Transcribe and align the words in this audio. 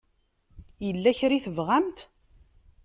Yella 0.85 1.11
kra 1.17 1.33
i 1.37 1.41
tebɣamt? 1.45 1.99